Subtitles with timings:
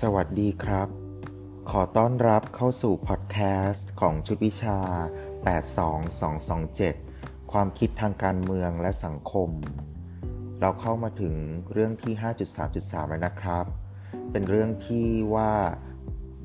[0.00, 0.88] สวัสดีครับ
[1.70, 4.78] ขอต้อนรับเข้าสู่พอดแคสต์ของชุดวิชา
[6.94, 9.50] 82227 ความคิดทางการเมืองและสังคม
[10.60, 11.34] เราเข้ามาถึง
[11.72, 12.14] เรื่องที่
[12.60, 13.64] 5.3.3 แล้วนะครับ
[14.30, 15.52] เป็นเรื่องที่ว่า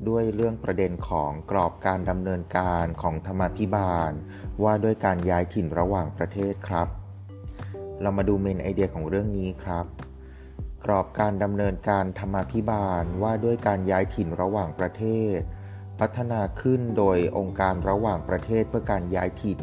[0.08, 4.12] ด้วยเรื่องประเด็นของกรอบการดำเนินการของธรรมาภิบาล
[4.62, 6.88] ว่าด้วยการย้ายถิ่นระหว่างประเทศครับ
[8.02, 9.86] เรามาดูเมนไอเดียของเรื่องนี้ครับ
[10.84, 15.04] กรอบการดำเนินการธรรมาภิบาลว่าด้วยการย้ายถิ่นระหว่างประเท
[15.36, 15.38] ศ
[16.00, 19.60] พัฒนาขึ้นโดยองค์การระหว่างประเทศเพื่อการย้ายถิ่น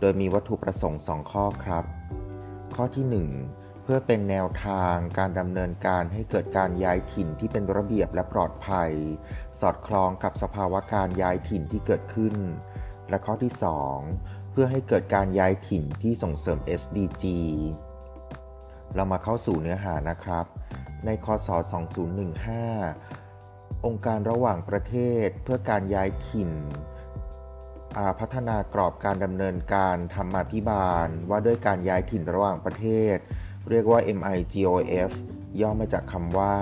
[0.00, 1.84] โดยมีวัตถุประสงค์ 2 ข้อครับ
[2.74, 3.06] ข้อที่
[3.48, 8.92] 1 เพื่อเป็นแนวทางการดำเนินการให้เกิดการย้ายถิ่นที่เป็นระเบียบและปลอดภัย
[9.60, 12.34] สอดคล้องกับสภาวะการย้ายถิ่นที่เกิดขึ้น
[13.08, 13.52] และข้อที่
[14.00, 17.24] 2 เพื่อให้เกิดการย้ายถิ่นที่ส่งเสริม SDG
[18.94, 20.46] เรามาเข้าสู่เนื้อหานะครับ
[21.04, 21.48] ในคศ
[22.66, 26.50] 2015 องค์การระหว่างประเทศเพื่อการย้ายถิ่น
[28.20, 33.16] พัฒนากรอบการดำเนินการธรรมาภิบาล ว่าด้วยการย้ายถิ่นระหว่างประเทศ
[33.70, 35.12] เรียกว่า MIGOF
[35.60, 36.54] ย่อมาจากคำว่า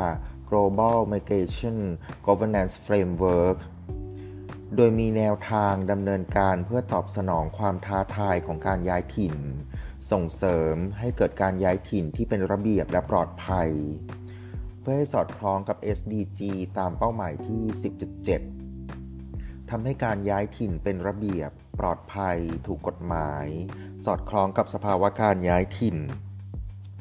[0.49, 1.79] Global Migration
[2.27, 3.59] Governance Framework
[4.77, 9.35] โดยมีแนวทางดำเนินการเพื่อตอบสนองความท้าทายของการย้ายถิ่น
[10.11, 13.71] ส่งเสริมให้เกิดการย้ายถิ่นที่เป็นระเบียบและปลอดภัย
[14.81, 16.41] เพื่อให้สอดคล้องกับ SDG
[16.79, 17.63] ตามเป้าหมายที่
[18.87, 23.47] 10.7 ทำให้การย้ายถิ่นเป็นระเบียบ ปลอดภัย ถูกกฎหมาย
[24.05, 25.97] สอดคล้องกับสภาวะการย้ายถิ่น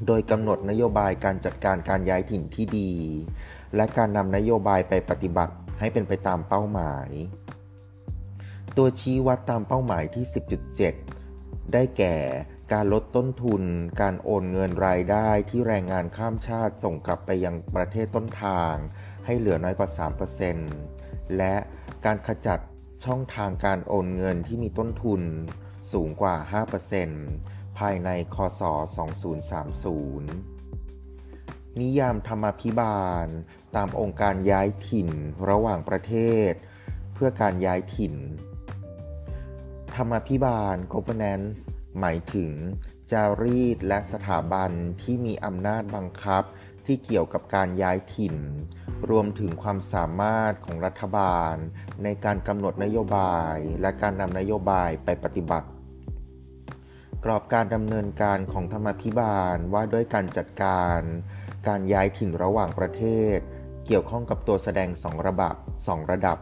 [0.08, 2.92] โดยกำหนดนโยบายการจัดการการย้ายถิ่นที่ดี
[3.76, 7.10] และการนำนโยบายไปปฏิบัติให้เป็นไปตามเป้าหมาย
[8.78, 10.26] ตัวชี้วัดตามเป้าหมายที่
[11.00, 12.16] 10.7 ได้แก่
[12.74, 13.64] การลดต้นทุน
[14.02, 18.74] การโอนเงินรายได้ที่แรงงานข้ามชาติส่งกลับไปยังประเทศต้นทาง
[19.26, 19.90] ให้เหลือน้อยกว่า
[20.64, 21.56] 3%และ
[22.06, 22.60] การขจัด
[23.06, 25.22] ช่องทางการโอนเงินที่มีต้นทุน
[25.92, 26.36] สูงกว่า
[27.08, 28.62] 5%ภายในคศ
[29.82, 33.28] 2030 นิยามธรรมพิบาล
[33.76, 35.10] ตามองค์การย้ายถิ่น
[35.50, 36.14] ระหว่างประเท
[36.50, 36.52] ศ
[37.14, 38.16] เพื่อการย้ายถิ่น
[39.96, 41.60] ธรรมพิบาล governance
[42.00, 42.52] หมายถึง
[43.12, 46.44] จารีตและสถาบันที่มีอำนาจบังคับ
[46.86, 48.36] ที่เกี่ยวกับการย้ายถิ่น
[49.10, 51.56] รวมถึงความสามารถของรัฐบาล
[52.04, 55.68] ในการกำหนดนโยบายและการนำนโยบายไปปฏิบัติ
[57.26, 61.00] กรอบการดำเนินการของธรรมพิบาลว่าด้วยการจัดการ
[61.68, 63.04] การย้ายถิ่นระหว่างประเท
[63.36, 63.38] ศ
[63.86, 65.56] เกี่ยวข้องกับตัวแสดงสองระดับ
[65.88, 66.38] สองระดับ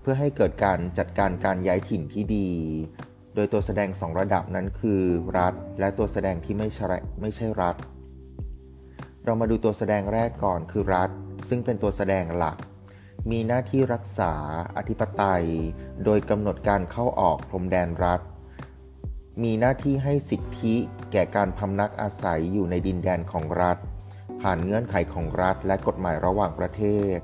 [0.00, 2.48] เพื่อให้เกิดการจัดการการย้ายถิ่นที่ดี
[3.34, 5.02] โดยตัวแสดง 2 ระดับนั้นคือ
[5.38, 6.86] รัฐ และตัวแสดงที่ไม่ใช่
[7.20, 7.76] ไม่ใช่รัฐ
[9.24, 11.10] เรามาดูตัวแสดงแรกก่อนคือรัฐ
[11.48, 12.56] ซึ่งเป็นตัวแสดงหลัก
[13.30, 14.32] มีหน้าที่รักษา
[14.76, 15.46] อธิปไตย
[16.04, 18.20] โดยกำหนดการเข้าออกพรมแดนรัฐ
[19.42, 20.74] มีหน้าที่ให้สิทธิ
[21.12, 23.78] แก่การพำนักอาศัยอยู่ในดินแดนของรัฐ
[24.40, 26.82] ผ่านเงื่อนไขของรัฐและกฎหมายระหว่างประเท
[27.16, 27.18] ศ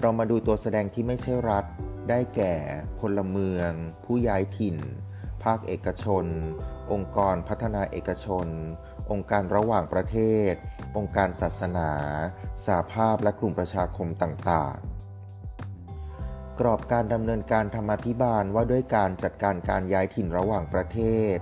[0.00, 1.64] เรามาดูตัวแสดงที่ไม่ใช่รัฐ
[2.10, 2.54] ได้แก่
[3.00, 3.70] พลเมือง
[4.04, 4.76] ผู้ย้ายถิ่น
[5.44, 6.26] ภาคเอกชน
[6.92, 8.46] องค์กรพัฒนาเอกชน
[9.10, 10.16] องค์การระหว่างประเท
[10.50, 10.52] ศ
[10.96, 11.90] องค์การศาสนา
[12.66, 20.98] สาภาพและกลุ่มประชาคมต่างๆ กรอบการดำเนินการธรรมพิบาลว่าด้วยการจัดการการย้ายถิ่นระหว่างประเท
[21.34, 21.38] ศ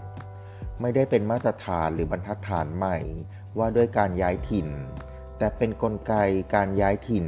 [0.81, 2.99] ไม่ได้เป็นมาตรฐานหรือบรรทัดฐานใหม่
[3.59, 4.69] ว่าด้วยการย้ายถิ่น
[5.39, 6.15] แต่เป็นนกลไก
[6.55, 7.27] การย้ายถิ่น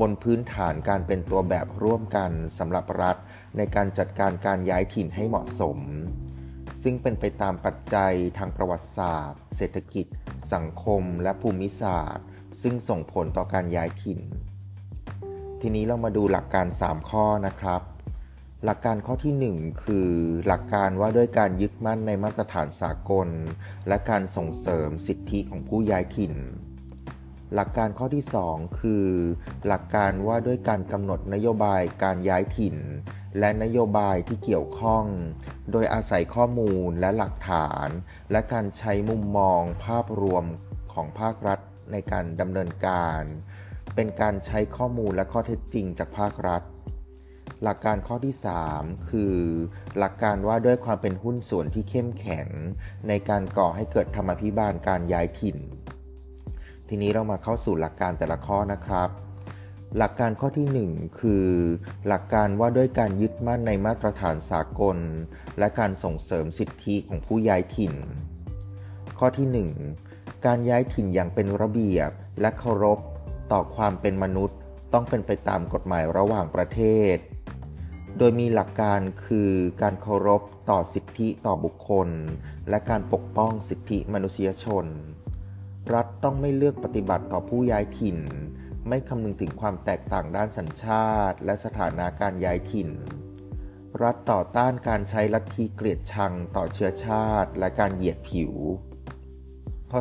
[0.00, 3.16] บนพื้นฐานการเป็นตัวแบบร่วมกันสำหรับรัฐ
[3.56, 5.78] ในการจัดการการย้ายถิ่นให้เหมาะสม
[6.82, 10.06] ซึ่งเป็นไปตามปัจจัยทางประวัติศาสตร์ เศรษฐกิจ
[10.52, 12.26] สังคม และภูมิศาสตร์
[12.62, 14.20] ซึ่งส่งผลต่อการย้ายถิ่น
[15.60, 17.82] ทีนี้เรามาดูหลักการ 3 ข้อนะครับ
[18.64, 20.10] หลักการข้อที่ 1 คือ
[20.46, 23.28] หลักการว่าด้วยการยึดมั่นในมาตรฐานสากล
[23.88, 26.34] และการส่งเสริมสิทธิของผู้ย้ายถิ่น
[27.54, 29.06] หลักการข้อที่ 2 คือ
[29.66, 32.76] หลักการว่าด้วยการกำหนดนโยบายการย้ายถิ่น
[33.38, 35.04] และนโยบายที่เกี่ยวข้อง
[35.72, 37.88] โดยอาศัยข้อมูลและหลักฐาน
[38.32, 40.44] และการใช้มุมมองภาพรวม
[40.92, 41.58] ของภาครัฐ
[41.92, 43.22] ในการดำเนินการ
[43.94, 46.62] เป็นการใช้ข้อมูลและข้อเท็จจริงจากภาครัฐ
[47.62, 48.34] หลักการข้อที่
[48.70, 49.34] 3 คือ
[49.98, 52.48] หลักการว่าด้วยความเป็นหุ้นส่วนที่เข้มแข็ง
[53.08, 55.58] ในการก่อให้เกิดธรรมพิบาลการย้ายถิ่น
[56.88, 59.08] ทีนี้เรามาเข้าสู่หลักการแต่ละข้อนะครับ
[59.96, 61.46] หลักการข้อที่ 1 คือ
[62.06, 64.96] หลักการว่าด้วยการยึดมั่นในมาตรฐานสากล
[65.58, 67.94] และการส่งเสริมสิทธิของผู้ย้ายถิ่น
[69.18, 69.66] ข้อที่
[70.02, 72.98] 1 การย้ายถิ่นอย่างเป็นระเบียบ และเคารพ
[73.52, 74.58] ต่อความเป็นมนุษย์
[74.92, 76.80] ต้องเป็นไปตามกฎหมายระหว่างประเท
[77.14, 77.16] ศ
[78.18, 79.50] โดยมีหลักการคือ
[79.82, 82.08] การเคารพต่อสิทธิต่อบุคคล
[82.68, 84.84] และการปกป้องสิทธิมนุษยชน
[85.94, 88.18] รัฐต้องไม่เลือกปฏิบัติต่อผู้ย้ายถิ่น
[88.88, 92.88] ไม่คำนึงถึงความแตกต่างด้านสัญชาติ และสถานะการย้ายถิ่น
[94.02, 98.52] รัฐต่อต้านการใช้ลัทธิเกลียดชังต่อเชื้อชาติ และการเหยียดผิว
[99.90, 100.00] ข้อ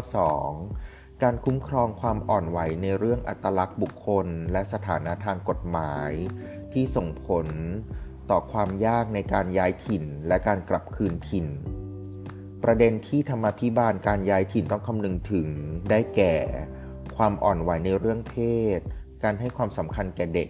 [0.61, 1.23] 2.
[1.23, 6.11] การคุ้มครองความอ่อนไหวในเรื่องอัตลักษณ์บุคคล และสถานะทางกฎหมาย
[6.73, 7.47] ที่ส่งผล
[8.29, 11.47] ต่อความยากในการย้ายถิ่น และการกลับคืนถิ่น
[12.63, 15.47] ประเด็นที่ธรรมาภิบาลการย้ายถิ่นต้องคำนึงถึง
[15.89, 16.35] ได้แก่
[17.17, 18.35] ความอ่อนไหวในเรื่องเพ
[18.77, 18.79] ศ
[19.23, 20.49] การให้ความสำคัญแก่เด็ก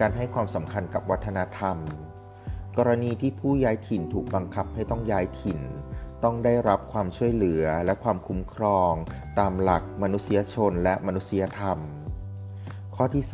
[0.00, 1.76] การให้ความสำคัญกับวัฒนธรรม
[2.76, 5.60] กรณีที่ผู้ย้ายถิ่นถูกบังคับให้ต้องย้ายถิ่น
[6.24, 8.92] ต้องได้รับความช่วยเหลือและความคุ้มครอง
[9.38, 11.78] ตามหลักมนุษยชนและมนุษยธรรม
[12.94, 13.24] ข้อที่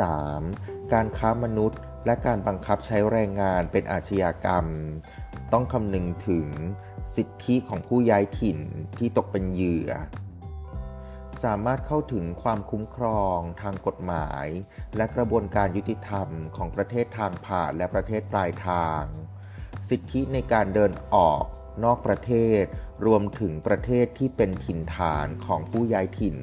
[0.41, 0.93] 3.
[0.93, 4.65] การค้ามนุษย์และการบังคับใช้แรงงานเป็นอาชญากรรม
[5.55, 6.49] ต้องคำนึงถึง
[7.17, 8.59] สิทธิของผู้ย้ายถิ่น
[8.99, 9.91] ที่ตกเป็นเหยื่อ
[11.43, 14.47] สามารถเข้าถึงความคุ้มครองทางกฎหมาย
[14.97, 19.03] และกระบวนการยุติธรรมของประเทศทางผ่านและประเทศปลายทาง
[19.89, 21.45] สิทธิในการเดินออก
[21.85, 22.65] นอกประเทศ
[23.07, 26.39] รวมถึงประเทศที่เป็นถิ่นฐานของผู้ย้ายถิ่น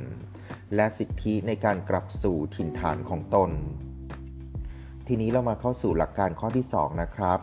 [0.76, 3.52] และสิทธิในการกลับสู่ถิ่นฐานของตน
[5.08, 7.40] ทีนี้เรามาเข้าสู่หลักการข้อที่ 2 นะครับ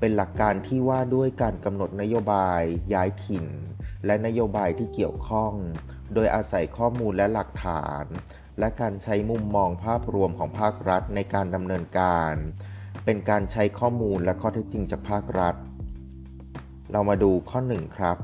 [0.00, 2.62] เป็นหลักการที่ว่าด้วยการกำหนดนโยบาย
[2.94, 3.46] ย้ายถิ่น
[4.06, 5.52] และนโยบายที่เกี่ยวข้อง
[6.14, 8.04] โดยอาศัยข้อมูลและหลักฐาน
[8.58, 12.34] และการใช้มุมมองภาพรวมของภาครัฐในการดำเนินการ
[13.04, 15.54] เป็นการใช้ข้อมูลและข้อเท็จจริงจากภาครัฐ
[16.92, 18.18] เรามาดูข้อ 1 ครับ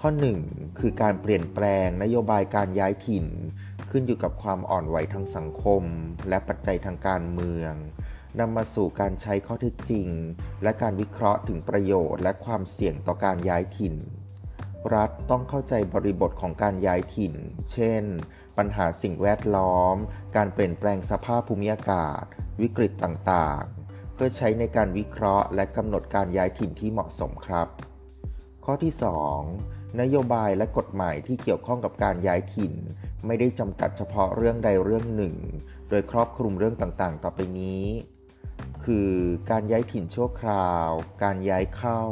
[0.00, 0.10] ข้อ
[0.44, 3.26] 1 คือการเปลี่ยนแปลงนโยบายการย้ายถิ่น
[3.90, 5.82] ขึ้นอยู่กับความอ่อนไหวทางสังคม
[6.28, 7.74] และปัจจัยทางการเมือง
[8.38, 10.08] นำมาสู่การใช้ข้อเท็จจริง
[10.62, 13.94] และการวิเคราะห์ถึงประโยชน์ และความเสี่ยงต่อการย้ายถิ่น
[14.94, 17.34] รัฐต้องเข้าใจบริบทของการย้ายถิ่น
[17.72, 18.04] เช่น
[18.58, 19.96] ปัญหาสิ่งแวดล้อม
[20.36, 22.22] การเปลี่ยนแปลงสภาพภูมิอากาศ
[22.60, 27.68] วิกฤตต่างๆ เพื่อใช้ในการวิเคราะห์ และกำหนดการย้ายถิ่นที่เหมาะสมครับ
[28.64, 28.92] ข้อที่
[29.46, 32.74] 2 นโยบายและกฎหมายที่เกี่ยวข้องกับการย้ายถิ่น
[33.26, 35.34] ไม่ได้จำกัดเฉพาะเรื่องใดเรื่องหนึ่ง
[35.90, 37.84] โดยครอบคลุมเรื่องต่างๆ ต่อไปนี้
[38.84, 39.10] คือ
[39.50, 40.88] การย้ายถิ่นชั่วคราว
[41.22, 42.02] การย้ายเข้า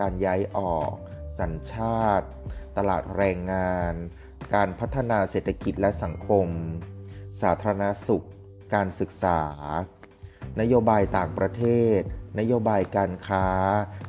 [0.00, 0.92] การย้ายออก
[1.38, 2.28] สัญชาติ
[2.76, 3.92] ตลาดแรงงาน
[4.54, 6.48] การพัฒนาเศรษฐกิจและสังคม
[7.42, 8.26] สาธารณสุข
[8.74, 9.40] การศึกษา
[10.60, 11.64] นโยบายต่างประเท
[11.98, 12.00] ศ
[12.38, 13.46] นโยบายการค้า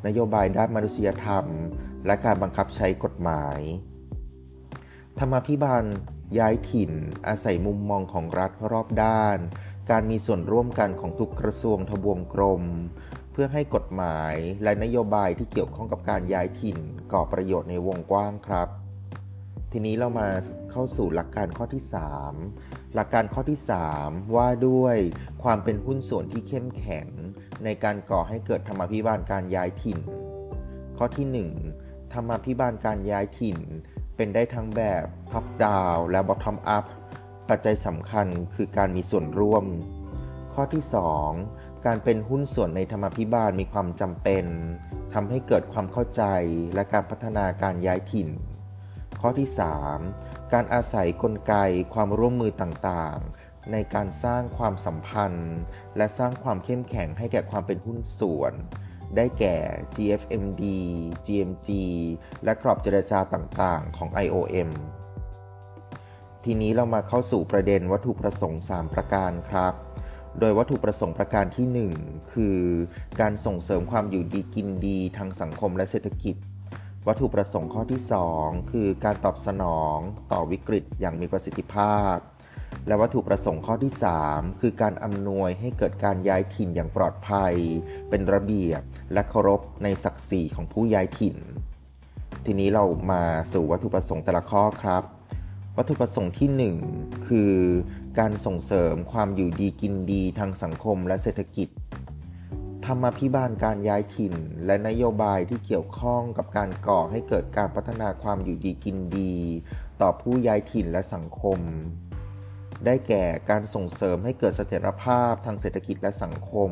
[0.07, 1.45] นโยบายด้านมนุษยธรรม
[2.05, 3.59] และการบังคับใช้กฎหมาย
[5.19, 5.83] ธรรมาภิบาล
[6.39, 6.91] ย้ายถิ่น
[7.27, 9.37] อาศัยมุมมองของรัฐรอบด้าน
[9.91, 12.63] การมีส่วนร่วมกันของทุกกระทรวงทบวงกรม
[13.31, 16.77] เพื่อให้กฎหมายและนโยบายที่เกี่ยวข้องกับการย้ายถิ่น
[17.13, 18.69] ก่อประโยชน์ในวงกว้างครับ
[19.71, 20.29] ทีนี้เรามา
[20.71, 21.83] เข้าสู่หลักการข้อที่
[22.39, 23.59] 3 หลักการข้อที่
[23.97, 24.97] 3 ว่าด้วย
[25.43, 27.07] ความเป็นหุ้นส่วนที่เข้มแข็ง
[27.63, 29.99] ในการก่อให้เกิดธรรมพิบาลการย้ายถิ่น
[30.97, 33.57] ข้อที่ 1 ธรรมพิบาลการย้ายถิ่น
[34.15, 36.83] เป็นได้ทั้งแบบท็อปดาวและบอททอมอัพ
[37.49, 39.65] ปัจจัยสำคัญคือการมีส่วนร่วม
[40.53, 40.83] ข้อที่
[41.33, 44.45] 2 การเป็นหุ้นส่วนในธรรมพิบาลมีความจำเป็น
[45.13, 46.23] ทำให้เกิดความเข้าใจ
[46.73, 48.29] และการพัฒนาการย้ายถิ่น
[49.21, 49.49] ข้อที่
[50.01, 51.53] 3 การอาศัยกลไก
[51.93, 55.55] ความร่วมมือต่างๆ ในการสร้างความสัมพันธ์
[55.97, 58.53] และสร้างความเข้มแข็งให้แก่ความเป็นหุ้นส่วน
[59.15, 59.57] ได้แก่
[59.95, 60.63] GFMD
[61.25, 61.69] GMG
[62.43, 64.69] และกรอบเจรจาต่างๆ ของ IOM
[66.47, 69.73] ทีนี้เรามาเข้าสู่ประเด็นวัตถุประสงค์ 3 ประการครับ
[70.39, 72.59] โดยวัตถุประสงค์ประการที่ 1 คือ
[73.21, 76.35] การส่งเสริมความอยู่ดีกินดีทางสังคมและเศรษฐกิจ
[77.07, 78.01] วัตถุประสงค์ข้อที่
[78.35, 79.97] 2 คือการตอบสนอง
[80.31, 82.15] ต่อวิกฤตอย่างมีประสิทธิภาพ
[82.87, 83.93] และวัตถุประสงค์ข้อที่
[84.27, 87.53] 3 คือการอำนวยให้เกิดการย้ายถิ่นอย่างปลอดภัย
[88.09, 88.81] เป็นระเบียบ
[89.13, 91.37] และเคารพในศักดิ์ศรีของผู้ย้ายถิ่น
[92.45, 93.23] ทีนี้เรามา
[93.53, 95.03] สู่วัตถุประสงค์แต่ละข้อครับ
[95.77, 97.53] วัตถุประสงค์ที่ 1 คือ
[98.19, 101.69] การส่งเสริมความอยู่ดีกินดีทางสังคมและเศรษฐกิจ
[102.85, 104.33] ธรรมพิบาลการย้ายถิ่น
[104.65, 109.35] และนโยบายที่เกี่ยวข้องกับการก่อให้เกิดการพัฒนาความอยู่ดีกินดี
[110.01, 111.59] ต่อผู้ย้ายถิ่นและสังคม
[112.85, 116.71] ได้แก่การส่งเสริมให้เกิดเสถียรภาพทางเศรษฐกิจและสังคม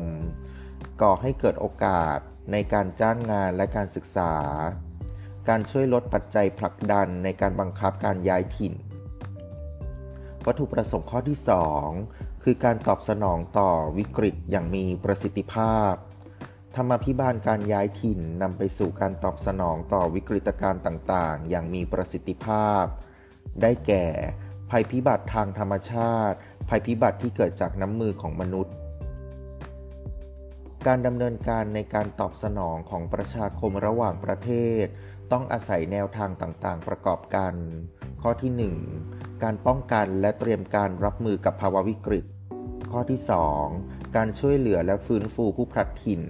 [1.02, 2.18] ก่อให้เกิดโอกาส
[2.52, 4.34] ในการจ้างงานและการศึกษา
[5.48, 8.74] การช่วยลดปัจจัยผลักดันในการบังคับการย้ายถิ่น
[10.46, 11.38] วัตถุประสงค์ข้อที่
[11.90, 15.92] 2 คือการตอบสนองต่อวิกฤตอย่างมีประสิทธิภาพ
[16.76, 22.84] ธรรมพิบาลการย้ายถิ่นนำไปสู่การตอบสนองต่อวิกฤตการณ์ต่างๆ อย่างมีประสิทธิภาพ
[23.62, 24.04] ได้แก่
[24.70, 26.36] ภัยพิบัติทางธรรมชาติ
[26.68, 28.74] ภัยพิบัติที่เกิดจากน้ำมือของมนุษย์
[30.86, 34.50] การดำเนินการในการตอบสนองของประชาคมระหว่างประเท
[34.82, 34.84] ศ
[35.32, 37.54] ต้องอาศัยแนวทางต่างๆ ประกอบกัน
[38.22, 42.24] ข้อที่ 1 การป้องกันและเตรียมการรับมือกับภาวะวิกฤต
[42.92, 43.20] ข้อที่
[43.68, 46.22] 2 การช่วยเหลือและฟื้นฟูผู้พลัดถิ่น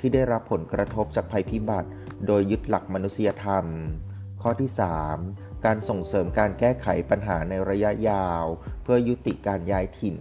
[0.00, 1.88] ที่ได้รับผลกระทบจากภัยพิบัติ
[2.26, 3.64] โดยยึดหลักมนุษยธรรม
[4.42, 4.70] ข้อที่
[5.16, 8.44] 3 การส่งเสริมการแก้ไขปัญหาในระยะยาว
[8.82, 10.16] เพื่อยุติการย้ายถิ่น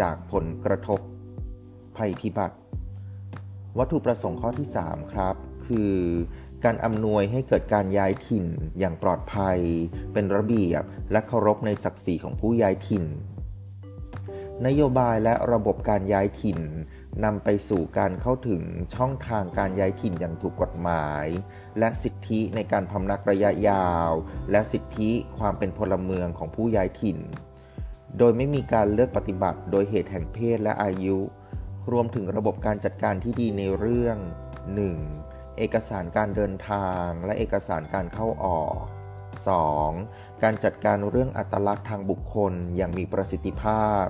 [0.00, 1.00] จากผลกระทบ
[1.96, 2.56] ภัยพิบัติ
[3.78, 5.36] วัตถุประสงค์ข้อที่ 3 ครับ
[5.66, 5.92] คือ
[6.64, 8.46] การอำนวยให้เกิดการย้ายถิ่น
[8.78, 9.58] อย่างปลอดภัย
[10.12, 13.04] เป็นระเบียบ และเคารพในศักดิ์ศรีของผู้ย้ายถิ่น
[14.66, 16.60] นโยบายและระบบการย้ายถิ่น
[17.24, 18.62] นำไปสู่การเข้าถึง
[18.94, 21.26] ช่องทางการย้ายถิ่นอย่างถูกกฎหมาย
[21.78, 24.10] และสิทธิในการพำนักระยะยาว
[24.50, 27.18] และสิทธิความเป็นพลเมืองของผู้ย้ายถิ่น
[28.18, 31.18] โดยไม่มีการเลือกปฏิบัติโดยเหตุแห่งเพศและอายุ
[31.92, 35.33] รวมถึงระบบการจัดการที่ดีในเรื่อง 1.
[35.58, 38.76] เอกสารการเดินทางและเอกสารการเข้าออก
[39.62, 40.42] 2.
[40.42, 44.04] การจัดการเรื่องอัตลักษณ์ทางบุคคลอย่างมีประสิทธิภาพ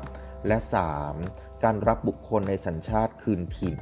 [0.46, 0.58] และ
[1.10, 1.64] 3.
[1.64, 3.76] การรับบุคคลในสัญชาติคืนถิ่น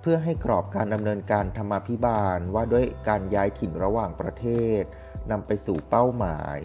[0.00, 4.46] เพื่อให้กรอบการดำเนินการธรรมาภิบาลว่าด้วยการย้ายถิ่นระหว่างประเท
[4.80, 4.82] ศ
[5.30, 6.60] นำไปสู่เป้าหมาย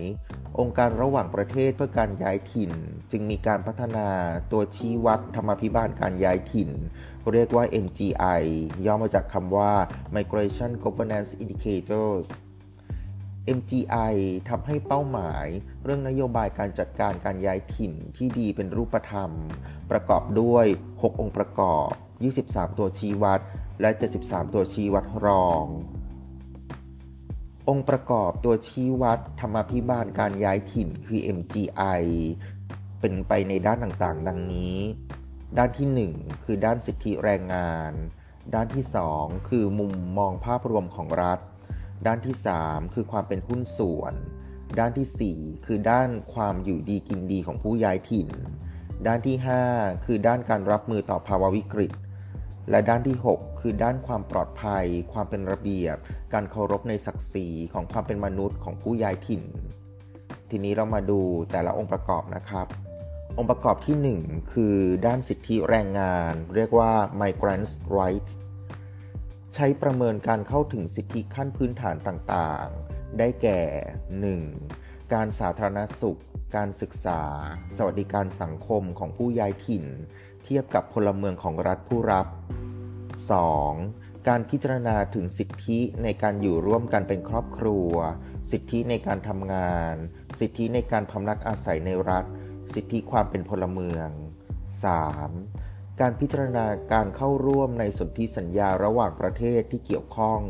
[0.60, 2.72] องค์การระหว่างประเทศเพื่อการย้ายถิ่น
[3.12, 4.08] จึงมีการพัฒนา
[4.52, 6.70] ตัวชี้วัดธรรมาภิบาลการย้ายถิ่น
[7.34, 8.44] เรียกว่า MGI
[8.86, 9.72] ย่อมาจากคำว่า
[10.16, 12.28] Migration Governance Indicators
[13.58, 14.16] MGI
[14.50, 15.48] ทำให้เป้าหมาย
[15.84, 19.32] เรื่องนโยบายการจัดการการย้ายถิ่นที่ดีเป็นรูปธรรม
[19.92, 21.92] ประกอบด้วย 6 องค์ประกอบ
[22.36, 23.40] 23 ตัวชี้วัด
[23.82, 23.90] และ
[24.22, 25.66] 73 ตัวชี้วัดรอง
[27.70, 32.04] องค์ประกอบตัวชี้วัดธรรมพิบาลการย้ายถิ่นคือ MGI
[33.00, 34.78] เป็นไปในด้านต่างๆ ดังนี้
[35.58, 37.92] ด้านที่ 1 คือด้านสิทธิแรงงาน
[38.54, 38.86] ด้านที่
[39.18, 41.40] 2 คือมุมมองภาพรวมของรัฐ
[42.08, 44.14] ด้านที่ 3 คือความเป็นหุ้นส่วน
[44.80, 48.30] ด้านที่ 4 คือด้านความอยู่ดีกินดีของผู้ย้ายถิ่น
[49.08, 49.38] ด้านที่
[49.72, 51.92] 5 คือด้านการรับมือต่อภาวะวิกฤต
[52.70, 55.96] และด้านที่ 6 คือด้านความปลอดภัย ความเป็นระเบียบ
[56.34, 59.44] การเคารพในศักดิ์ศรีของความเป็นมนุษย์ของผู้ย้ายถิ่น
[60.50, 61.20] ทีนี้เรามาดู
[61.52, 62.68] แต่ละองค์ประกอบนะครับ
[63.38, 68.34] องค์ประกอบที่ 1 คือด้านสิทธิแรงงาน เรียกว่า migrants rights
[69.56, 73.62] ใช้ประเมินการเข้าถึงสิทธิขั้นพื้นฐานต่างๆ ได้แก่
[74.38, 75.14] 1.
[75.14, 76.20] การสาธารณสุข
[76.56, 77.22] การศึกษา
[77.76, 79.86] สวัสดิการสังคมของผู้ย้ายถิ่น
[80.44, 82.28] เทียบกับพลเมืองของรัฐผู้รับ
[83.48, 84.28] 2.
[84.28, 87.92] การพิจารณาถึงสิทธิในการอยู่ร่วมกันเป็นครอบครัว
[88.52, 89.94] สิทธิในการทำงาน
[90.40, 92.26] สิทธิในการพำนักอาศัยในรัฐ
[92.76, 94.10] สิทธิความเป็นพลเมือง
[95.26, 96.00] 3.
[96.00, 100.42] การพิจารณาการเข้าร่วมในสนธิสัญญาระหว่างประเทศที่เกี่ยวข้อง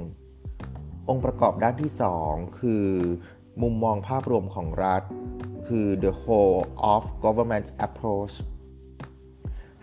[1.10, 1.92] องค์ประกอบด้านที่
[2.26, 2.88] 2 คือ
[3.62, 5.04] มุมมองภาพรวมของรัฐ
[5.68, 6.62] คือ the whole
[6.94, 8.36] of government approach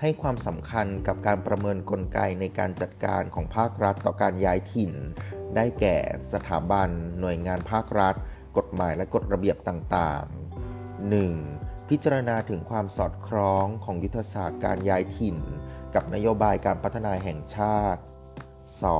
[0.00, 4.92] ให้ความสำคัญกับการประเมินกลไกในการจัดการของภาครัฐต่อการย้ายถิ่น
[5.56, 5.96] ได้แก่
[6.32, 6.88] สถาบัน
[7.20, 8.14] หน่วยงานภาครัฐ
[8.56, 11.67] กฎหมายและกฎระเบียบต่างๆ 1.
[11.92, 15.36] พิจารณาถึงความสอดคล้องของยุทธศาสตร์การย้ายถิ่น
[15.94, 18.00] กับนโยบายการพัฒนาแห่งชาติ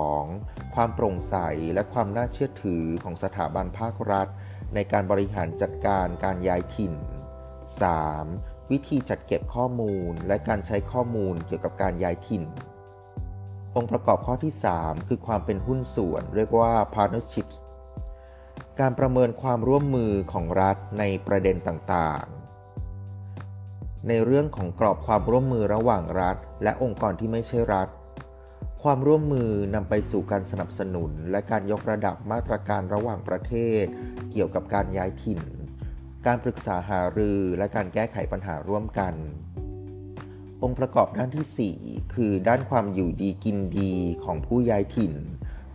[0.06, 0.74] 2.
[0.74, 1.36] ความโปร่งใส
[1.74, 4.28] และความน่าเชื่อถือของสถาบันภาครัฐ
[4.74, 6.92] ในการบริหารจัดการการย้ายถิ่น
[8.02, 8.70] 3.
[8.70, 12.42] วิธีจัดเก็บข้อมูลและการใช้ข้อมูลเกี่ยวกับการย้ายถิ่น
[13.76, 17.56] องค์ประกอบข้อที่ 3 คือความเป็นหุ้นส่วน เรียกว่า partnerships
[18.80, 22.26] การประเมินความร่วมมือของรัฐในประเด็นต่าง
[24.08, 27.88] ในเรื่องของกรอบความร่วมมือระหว่างรัฐ และองค์กรที่ไม่ใช่รัฐ
[28.82, 33.84] ความร่วมมือนำไปสู่การสนับสนุน และการยกระดับมาตรการระหว่างประเทศ
[34.30, 35.40] เกี่ยวกับการย้ายถิ่น
[36.26, 39.14] การปรึกษาหารือและการแก้ไขปัญหาร่วมกัน
[40.62, 43.92] องค์ประกอบด้านที่ 4 คือด้านความอยู่ดีกินดี
[44.24, 45.14] ของผู้ย้ายถิ่น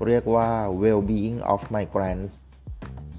[0.05, 0.49] เรียกว่า
[0.81, 2.33] well-being of migrants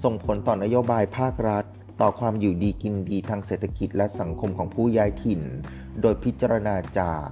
[0.03, 1.64] ส่งผลต่อนโยบายภาครัฐ
[2.01, 5.41] ต่อความอยู่ดีกินดีทางเศรษฐกิจและสังคมของผู้ย้ายถิ่น
[6.01, 7.25] โดยพิจารณาจาก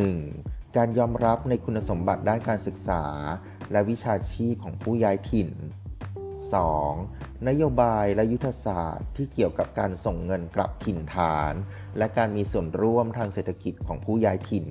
[0.00, 0.76] 1.
[0.76, 3.04] การยอมรับในคุณสมบัติด้านการศึกษา
[3.72, 5.50] และวิชาชีพของผู้ย้ายถิ่น
[6.68, 7.48] 2.
[7.48, 11.54] นโยบายและยุทธศาสตร์ที่เกี่ยวกับการส่งเงินกลับถิ่นฐาน
[11.98, 14.66] และการมีส่วนร่วมทางเศรษฐกิจของผู้ย้ายถิ่น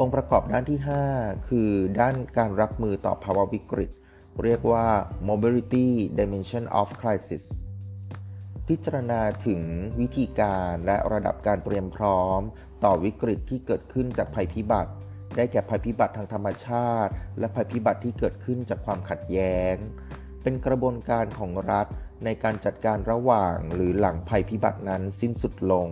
[0.00, 0.80] องค์ประกอบด้านที่
[1.12, 3.90] 5 คือด้านการรับมือต่อภาวะวิกฤต
[4.44, 4.86] เรียกว่า
[5.28, 5.86] mobility
[6.18, 7.44] dimension of crisis
[8.72, 9.62] พิจารณาถึง
[10.00, 12.40] วิธีการและระดับการเตรียมพร้อม
[12.84, 14.92] ต่อวิกฤตที่เกิดขึ้นจากภัยพิบัติ
[15.36, 19.74] ได้แก่ภัยพิบัติทางธรรมชาติ และภัยพิบัติที่เกิดขึ้นจากความขัดแย้ง
[20.42, 21.86] เป็นกระบวนการของรัฐ
[22.24, 25.88] ในการจัดการระหว่างหรือหลังภัยพิบัตินั้นสิ้นสุดลง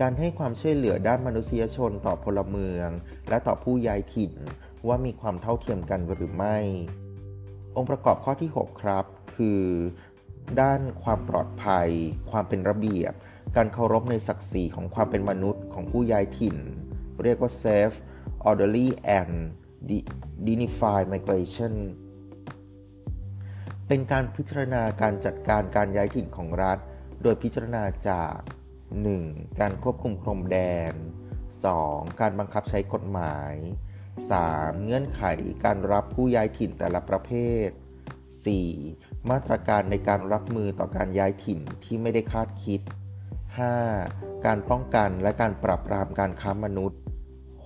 [0.00, 2.88] การให้ความช่วยเหลือด้านมนุษยชนต่อพลเมือง
[3.28, 4.32] และต่อผู้ย้ายถิ่น
[4.86, 6.58] ว่ามีความเท่าเทียมกันหรือไม่
[7.76, 9.04] องค์ประกอบข้อที่ 6 ครับ
[9.36, 9.62] คือ
[10.60, 11.88] ด้านความปลอดภัย
[12.30, 13.12] ความเป็นระเบียบ
[13.56, 16.56] การเคารพในศักดิ์ศรีของความเป็นมนุษย์ของผู้ย้ายถิ่น
[17.24, 17.96] เรียกว่า safe
[18.48, 18.88] orderly
[19.18, 19.34] and
[20.46, 21.74] dignified migration
[23.86, 26.78] เป็นการพิจารณาการจัดการการย้ายถิ่นของรัฐ
[27.22, 28.36] โดยพิจารณาจาก
[28.98, 29.60] 1.
[29.60, 30.58] การควบคุมพรมแด
[30.90, 30.92] น
[31.56, 32.20] 2.
[32.20, 33.54] การบังคับใช้กฎหมาย
[34.20, 34.84] 3.
[34.84, 35.22] เงื่อนไข
[35.64, 37.30] การรับผู้ย้ายถิ่นแต่ละประเภ
[37.66, 37.68] ท
[38.46, 39.07] 4.
[39.30, 42.80] มาตรการในการรับมือต่อการย้ายถิ่นที่ไม่ได้คาดคิด
[43.62, 44.46] 5.
[44.46, 47.00] การป้องกันและการปราบปรามการค้ามนุษย์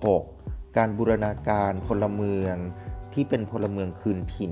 [0.05, 0.77] 6.
[0.77, 2.55] การบูรณาการพลเมือง
[3.13, 4.51] ที่เป็นพลเมืองคืนถิ่น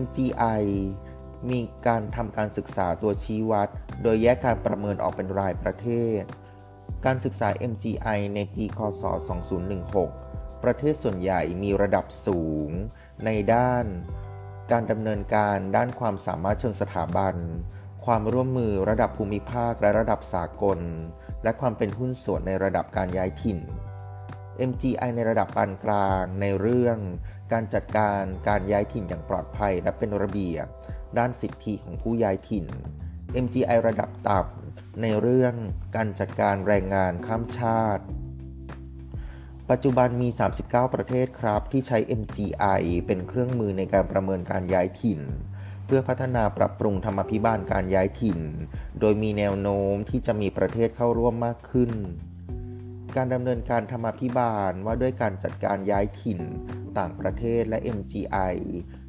[0.00, 0.64] MGI
[1.50, 3.68] มีการทำการศึกษาตัวชี้วัด
[4.02, 5.88] โดยแยกการประเมินออกเป็นรายประเท
[6.20, 6.22] ศ
[7.04, 9.02] การศึกษา MGI ในปีคศ
[9.82, 12.70] 2016 ประเทศส่วนใหญ่มีระดับสูง
[13.24, 13.86] ในด้าน
[14.72, 17.34] การดำเนินการด้านความสามารถเชิงสถาบัน
[18.04, 20.78] ความร่วมมือระดับภูมิภาคและระดับสากล
[21.42, 23.58] และความเป็นหุ้นส่วนในระดับการย้ายถิ่น
[24.70, 26.98] MGI ในระดับปานกลางในเรื่อง
[27.52, 30.66] การจัดการการย้ายถิ่นอย่างปลอดภัยและเป็นระเบียบ
[31.18, 32.66] ด้านสิทธิของผู้ย้ายถิ่น
[33.44, 35.54] MGI ระดับต่ำในเรื่อง
[35.96, 38.04] การจัดการแรงงานข้ามชาติ
[39.70, 40.28] ปัจจุบันมี
[40.62, 45.20] 39 ประเทศครับ ที่ใช้ MGI เป็นเครื่องมือในการประเมินการย้ายถิ่น
[45.86, 48.40] เพื่อพัฒนาปรับปรุงธรรมพิบาลการย้ายถิ่น
[49.00, 51.92] โดยมีแนวโน้มที่จะมีประเทศเข้าร่วมมากขึ้น
[53.16, 56.40] การดำเนินการธรรมพิบาลว่าด้วยการจัดการย้ายถิ่น
[56.98, 58.54] ต่างประเทศและ MGI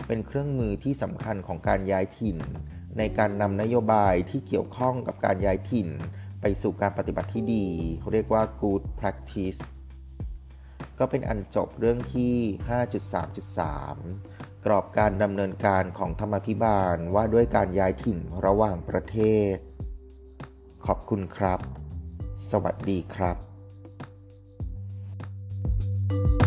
[0.08, 2.38] เป็นเครื่องมือที่สำคัญของการย้ายถิ่น
[2.98, 5.88] ในการนำนโยบายที่เกี่ยวข้องกับการย้ายถิ่น
[6.42, 7.68] ไปสู่การปฏิบัติที่ดี
[8.12, 9.62] เรียกว่า good practice
[11.02, 12.36] ก็เป็นอันจบเรื่องที่
[13.90, 19.18] 5.3.3 กรอบการดำเนินการของธรรมพิบาลว่าด้วยการย้ายถิ่นระหว่างประเท
[19.54, 19.56] ศ
[20.86, 21.60] ขอบคุณครับ
[22.50, 23.38] สวัสดีครับ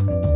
[0.06, 0.33] thank you